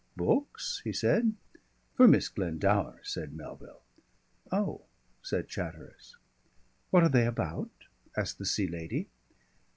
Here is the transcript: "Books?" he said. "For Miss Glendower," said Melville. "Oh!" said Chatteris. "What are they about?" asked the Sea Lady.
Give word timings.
"Books?" 0.17 0.81
he 0.83 0.91
said. 0.93 1.35
"For 1.93 2.07
Miss 2.07 2.27
Glendower," 2.27 2.99
said 3.03 3.33
Melville. 3.35 3.83
"Oh!" 4.51 4.81
said 5.21 5.47
Chatteris. 5.47 6.17
"What 6.89 7.03
are 7.03 7.09
they 7.09 7.27
about?" 7.27 7.69
asked 8.17 8.39
the 8.39 8.45
Sea 8.45 8.65
Lady. 8.65 9.09